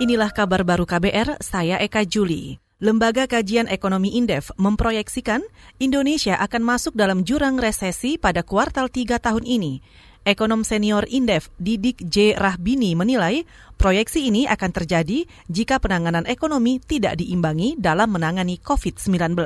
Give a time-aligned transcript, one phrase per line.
[0.00, 2.56] Inilah kabar baru KBR, saya Eka Juli.
[2.80, 5.44] Lembaga Kajian Ekonomi Indef memproyeksikan
[5.76, 9.84] Indonesia akan masuk dalam jurang resesi pada kuartal 3 tahun ini.
[10.24, 12.32] Ekonom senior Indef Didik J.
[12.32, 13.44] Rahbini menilai
[13.76, 19.36] proyeksi ini akan terjadi jika penanganan ekonomi tidak diimbangi dalam menangani COVID-19.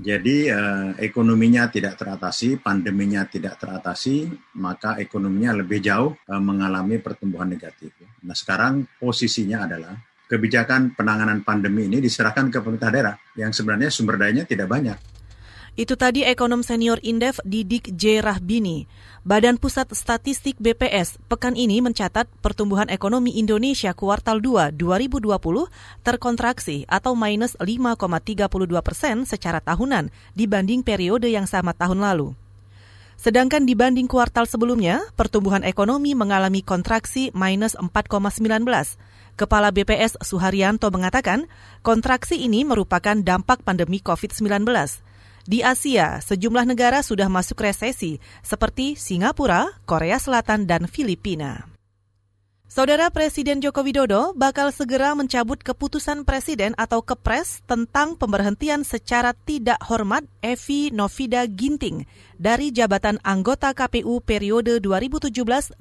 [0.00, 7.52] Jadi eh, ekonominya tidak teratasi, pandeminya tidak teratasi, maka ekonominya lebih jauh eh, mengalami pertumbuhan
[7.52, 7.92] negatif.
[8.28, 9.96] Nah sekarang posisinya adalah
[10.28, 15.00] kebijakan penanganan pandemi ini diserahkan ke pemerintah daerah yang sebenarnya sumber dayanya tidak banyak.
[15.78, 18.18] Itu tadi ekonom senior Indef Didik J.
[18.18, 18.90] Rahbini.
[19.22, 25.38] Badan Pusat Statistik BPS pekan ini mencatat pertumbuhan ekonomi Indonesia kuartal 2 2020
[26.02, 27.94] terkontraksi atau minus 5,32
[28.82, 32.34] persen secara tahunan dibanding periode yang sama tahun lalu.
[33.18, 38.62] Sedangkan dibanding kuartal sebelumnya, pertumbuhan ekonomi mengalami kontraksi minus 4,19.
[39.34, 41.50] Kepala BPS Suharyanto mengatakan,
[41.82, 44.62] kontraksi ini merupakan dampak pandemi COVID-19.
[45.50, 51.77] Di Asia, sejumlah negara sudah masuk resesi seperti Singapura, Korea Selatan, dan Filipina.
[52.68, 59.80] Saudara Presiden Joko Widodo bakal segera mencabut keputusan Presiden atau Kepres tentang pemberhentian secara tidak
[59.88, 62.04] hormat Evi Novida Ginting
[62.36, 65.80] dari jabatan anggota KPU periode 2017-2022.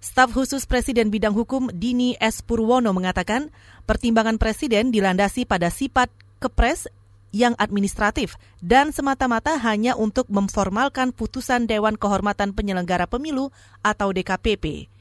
[0.00, 2.40] Staf khusus Presiden bidang hukum Dini S.
[2.40, 3.52] Purwono mengatakan
[3.84, 6.08] pertimbangan Presiden dilandasi pada sifat
[6.40, 6.88] Kepres
[7.36, 13.52] yang administratif dan semata-mata hanya untuk memformalkan putusan Dewan Kehormatan Penyelenggara Pemilu
[13.84, 14.91] atau DKPP.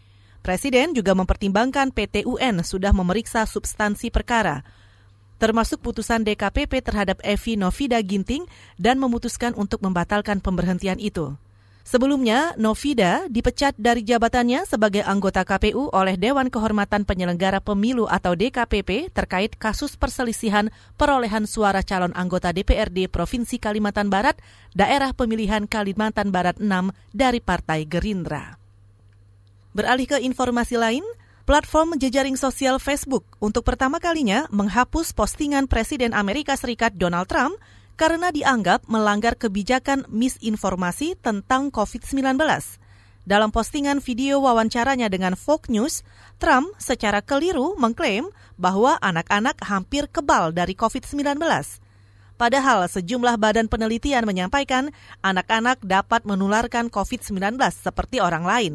[0.42, 4.66] Presiden juga mempertimbangkan PT UN sudah memeriksa substansi perkara,
[5.38, 8.50] termasuk putusan DKPP terhadap Evi Novida Ginting
[8.82, 11.38] dan memutuskan untuk membatalkan pemberhentian itu.
[11.82, 19.10] Sebelumnya, Novida dipecat dari jabatannya sebagai anggota KPU oleh Dewan Kehormatan Penyelenggara Pemilu atau DKPP
[19.10, 24.38] terkait kasus perselisihan perolehan suara calon anggota DPRD Provinsi Kalimantan Barat,
[24.78, 28.61] daerah pemilihan Kalimantan Barat 6 dari Partai Gerindra.
[29.72, 31.04] Beralih ke informasi lain,
[31.48, 37.56] platform jejaring sosial Facebook untuk pertama kalinya menghapus postingan Presiden Amerika Serikat Donald Trump
[37.96, 42.36] karena dianggap melanggar kebijakan misinformasi tentang COVID-19.
[43.24, 46.04] Dalam postingan video wawancaranya dengan Fox News,
[46.36, 48.28] Trump secara keliru mengklaim
[48.60, 51.40] bahwa anak-anak hampir kebal dari COVID-19.
[52.36, 54.92] Padahal sejumlah badan penelitian menyampaikan
[55.24, 58.74] anak-anak dapat menularkan COVID-19 seperti orang lain.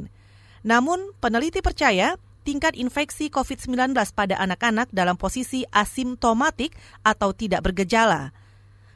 [0.66, 6.74] Namun, peneliti percaya tingkat infeksi COVID-19 pada anak-anak dalam posisi asimptomatik
[7.06, 8.34] atau tidak bergejala.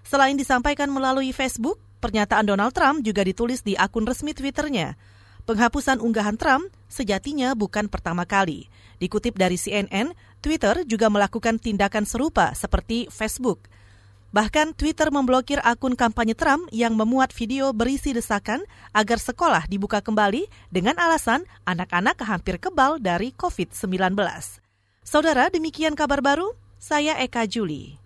[0.03, 4.99] Selain disampaikan melalui Facebook, pernyataan Donald Trump juga ditulis di akun resmi Twitternya.
[5.47, 8.67] Penghapusan unggahan Trump sejatinya bukan pertama kali.
[8.99, 13.71] Dikutip dari CNN, Twitter juga melakukan tindakan serupa seperti Facebook.
[14.31, 18.63] Bahkan Twitter memblokir akun kampanye Trump yang memuat video berisi desakan
[18.95, 24.15] agar sekolah dibuka kembali dengan alasan anak-anak hampir kebal dari COVID-19.
[25.03, 26.55] Saudara, demikian kabar baru.
[26.81, 28.00] Saya Eka Juli.